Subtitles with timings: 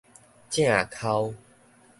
[0.49, 1.35] 正剾